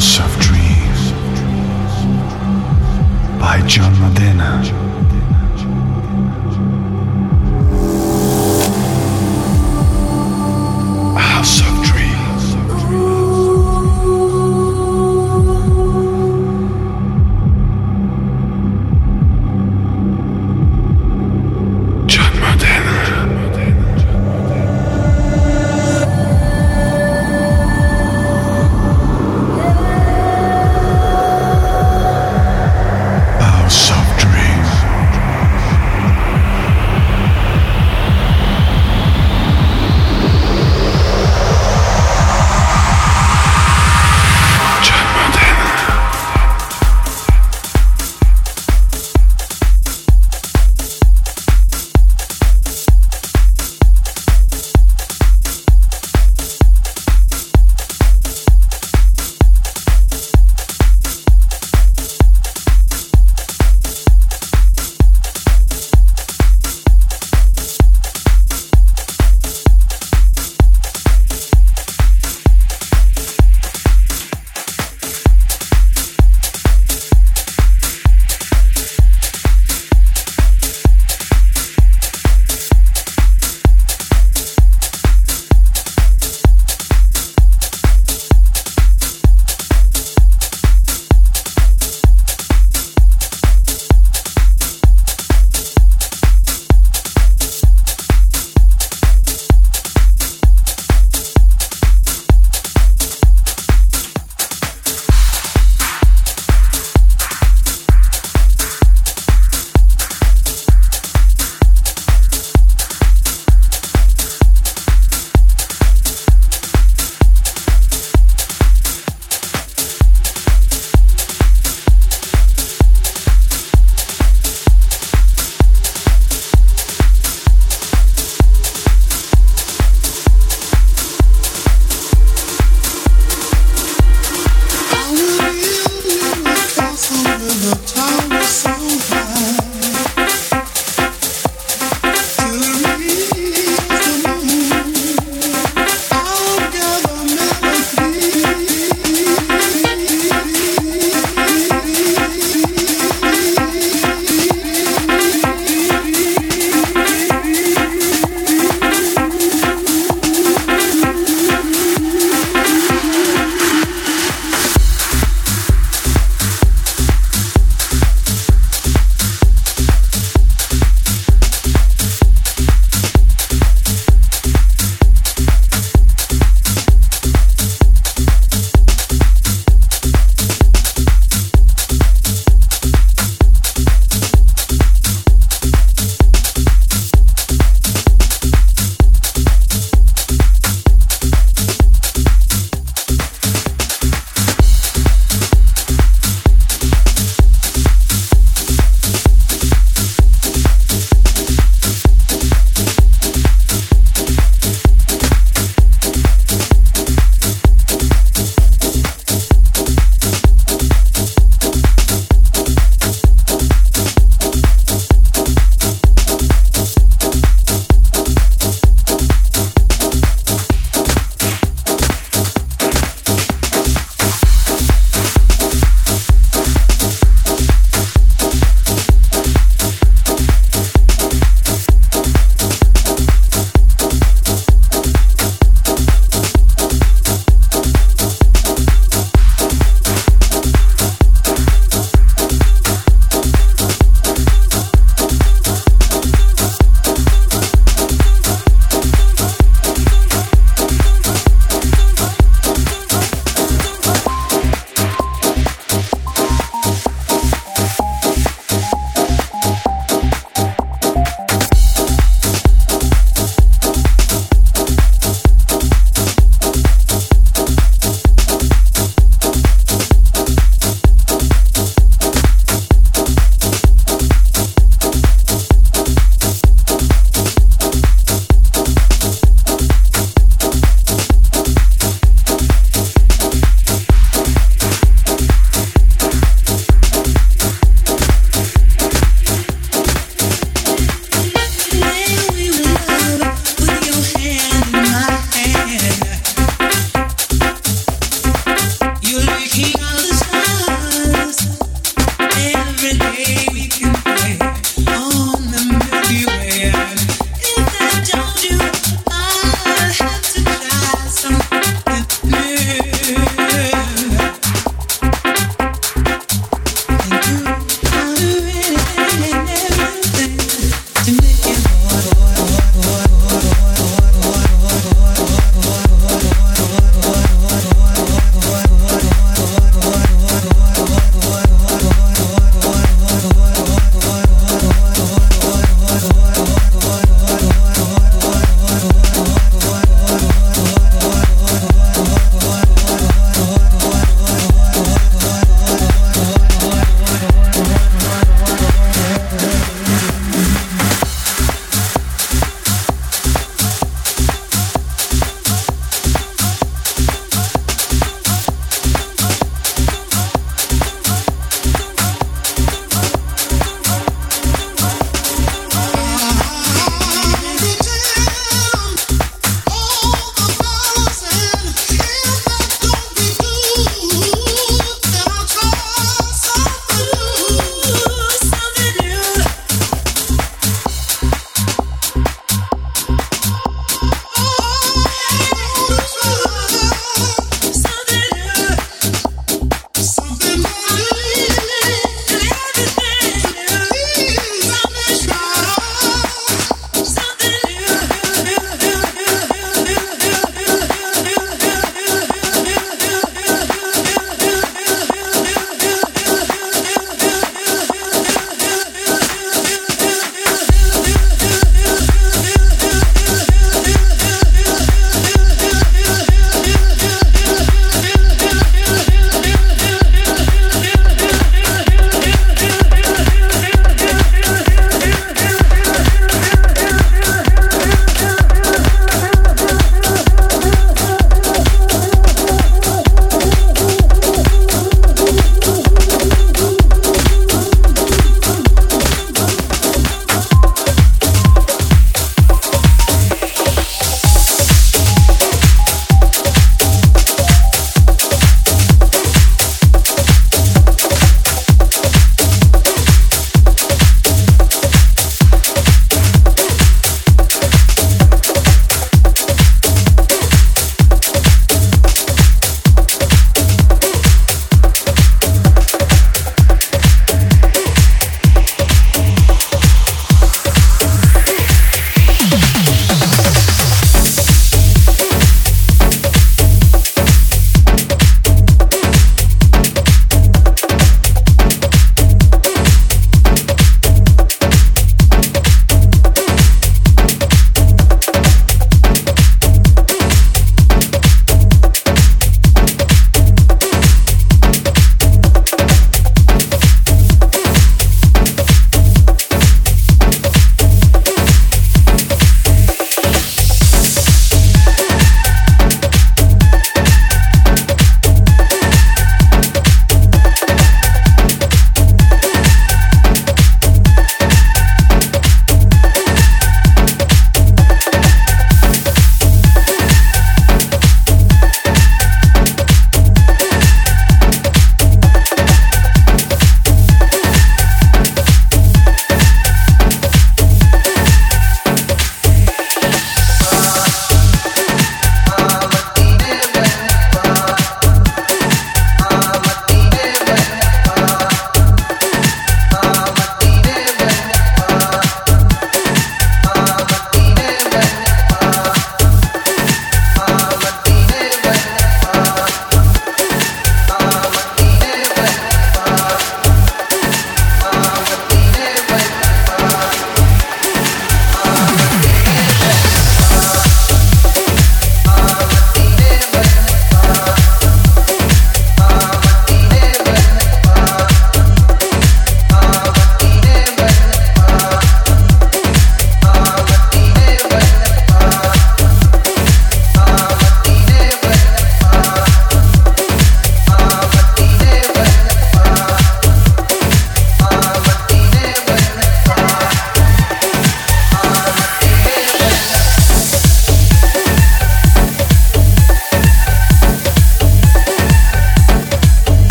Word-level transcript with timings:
House 0.00 0.29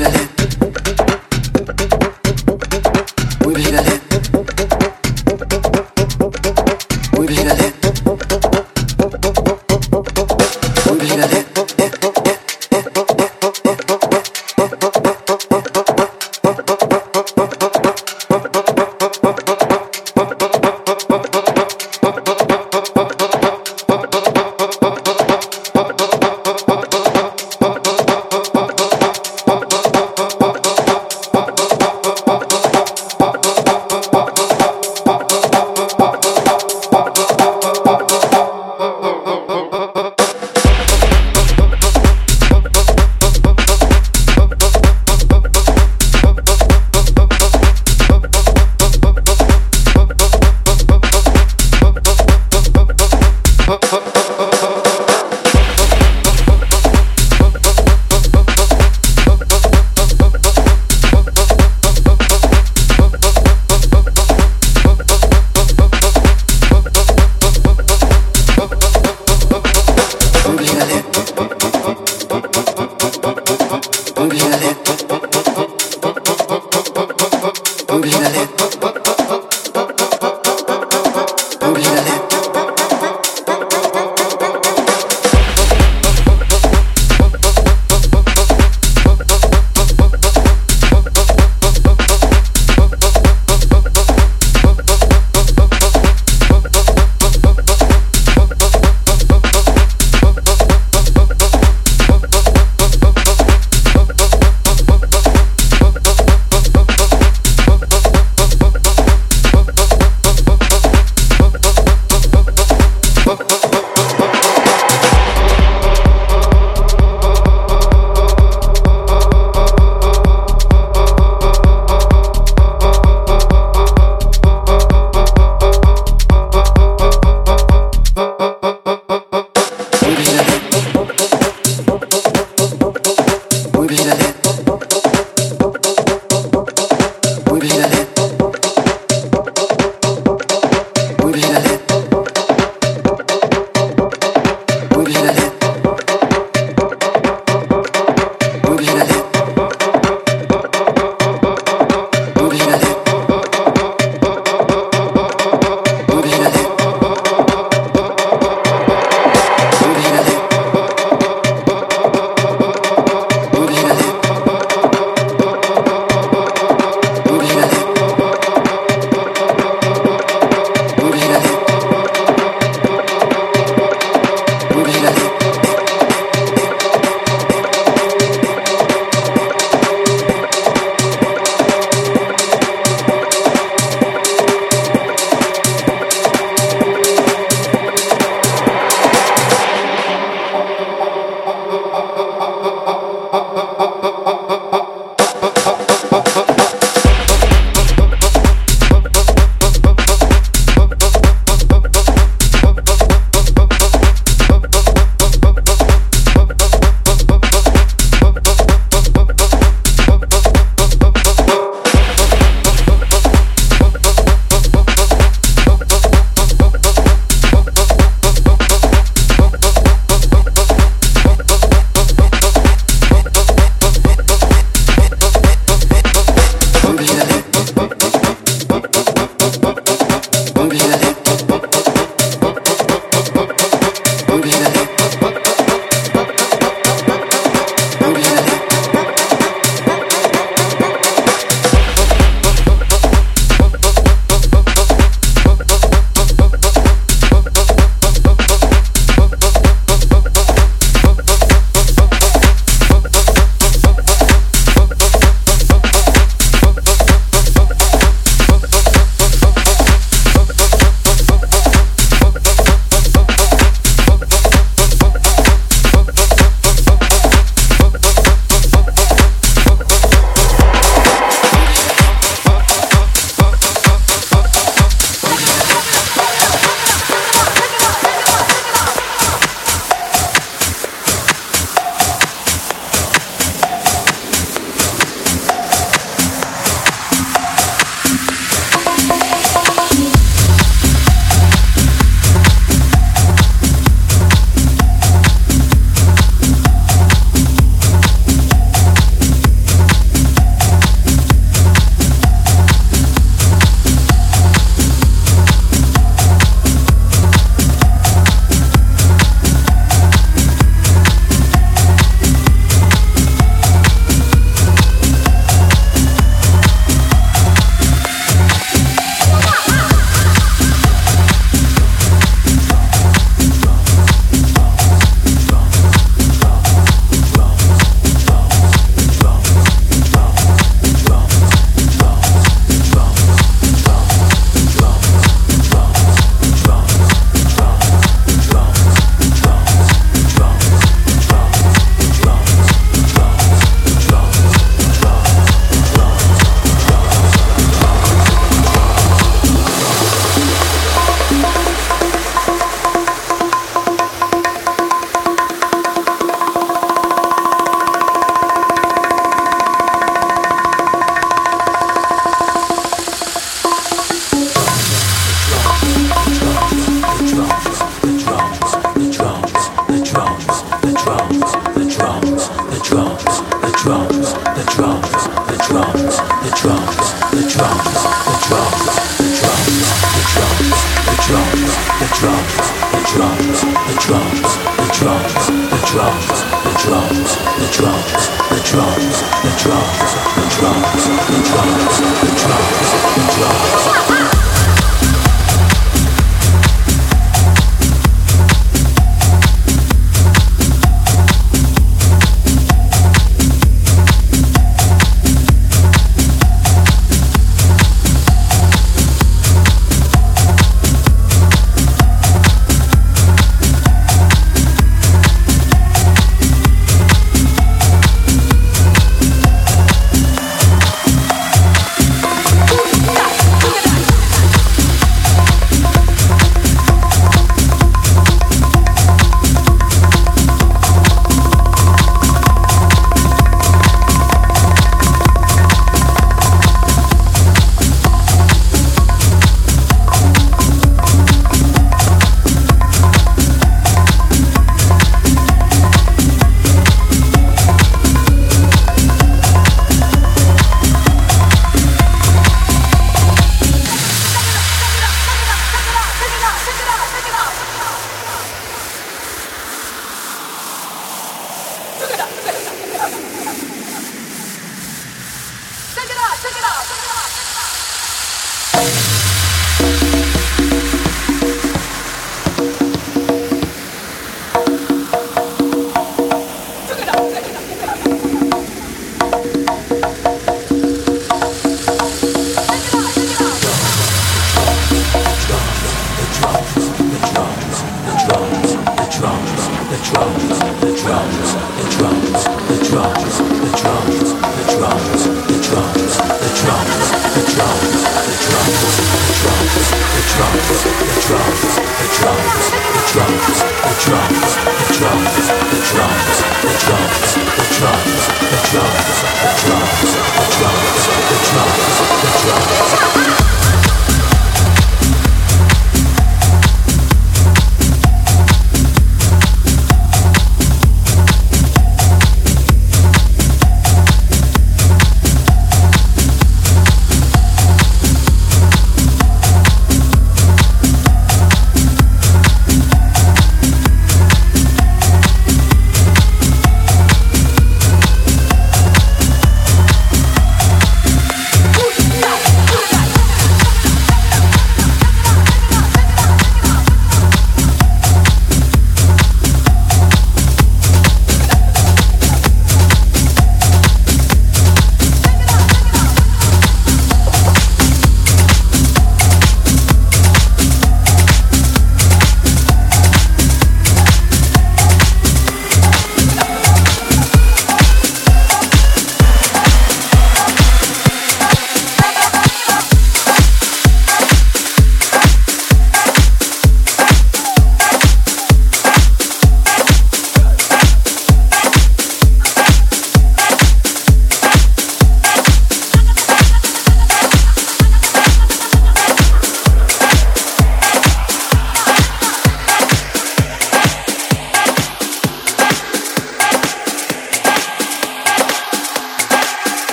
Mírale 0.00 0.39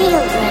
children. 0.00 0.49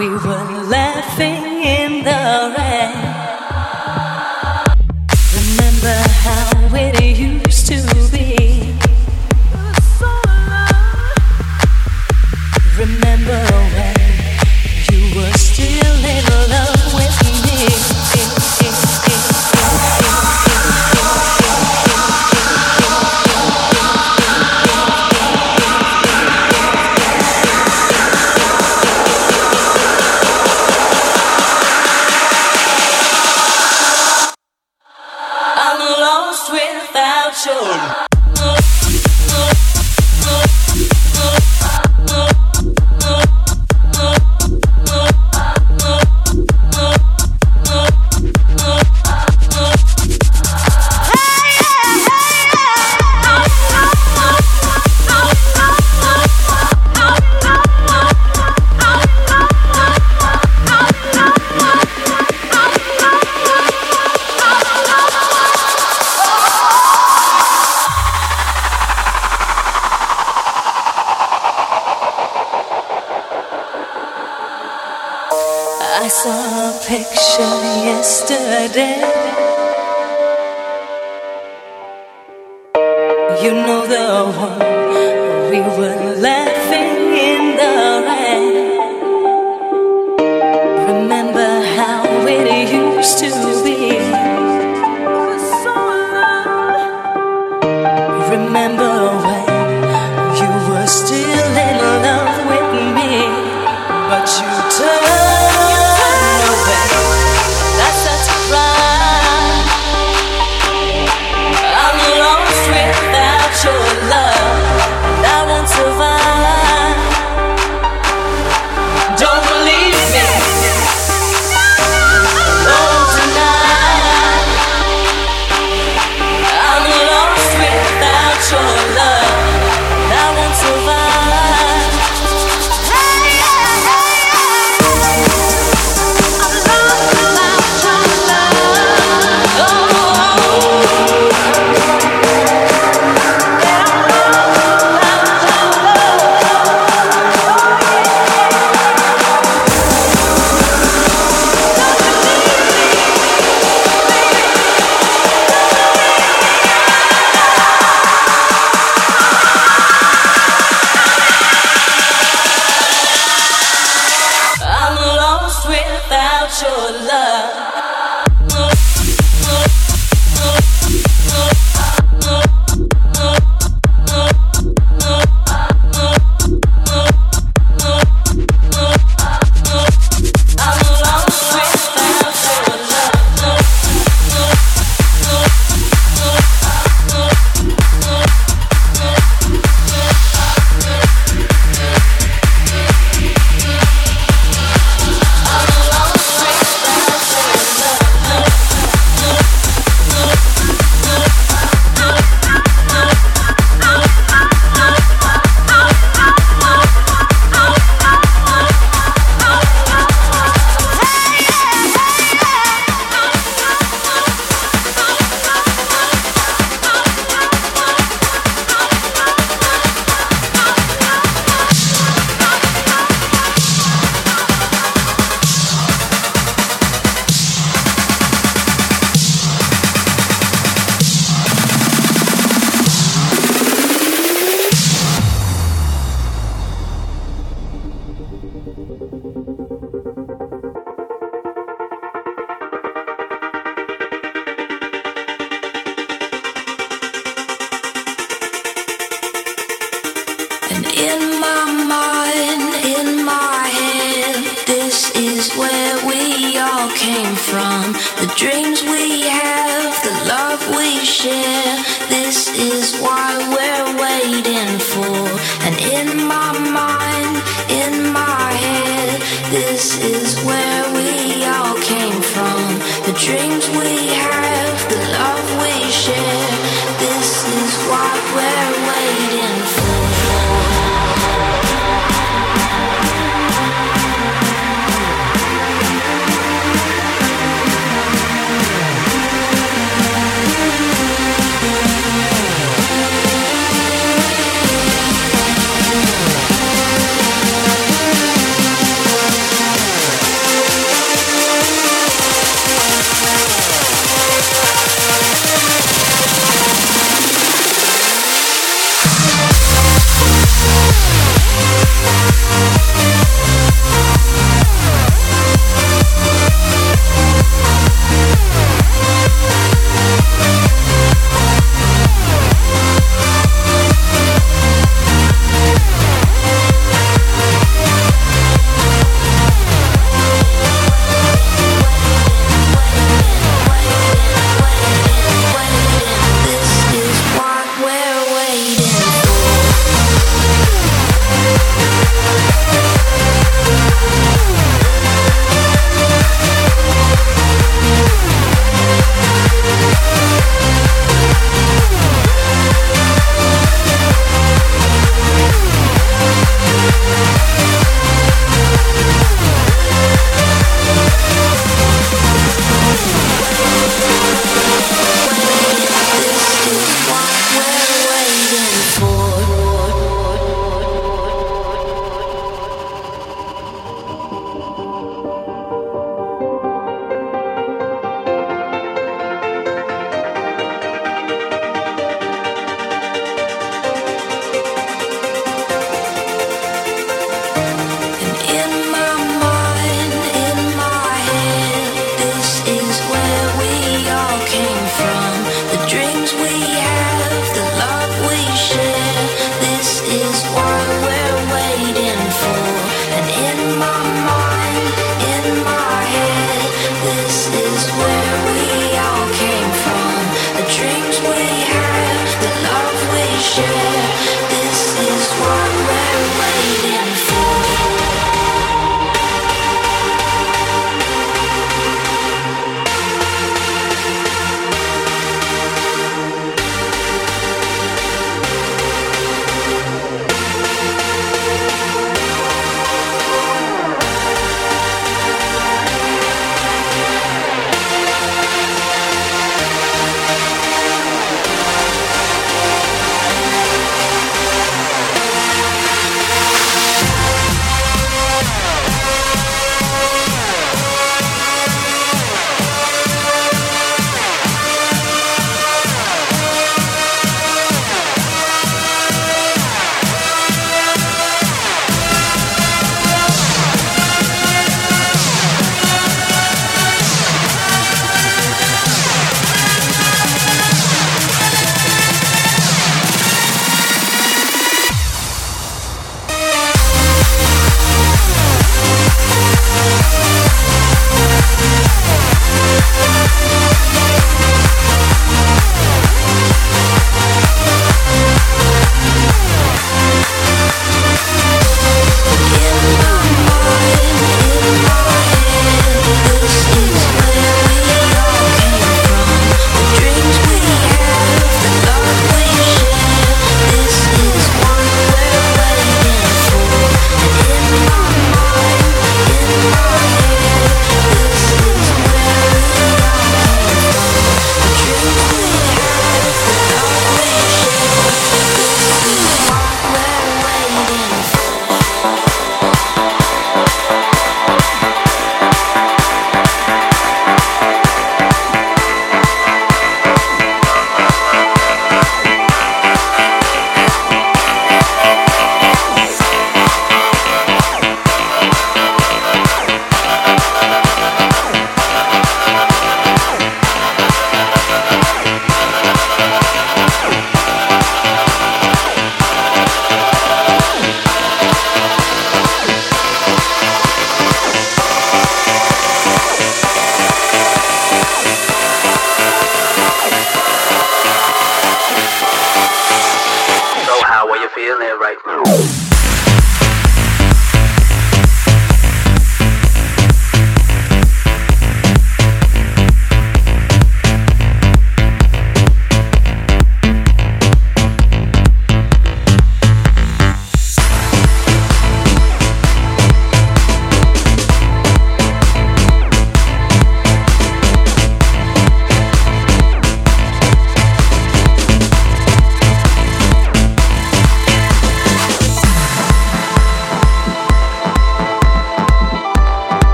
You 0.00 0.18
in 1.62 2.04
the 2.04 2.54
one 2.56 3.39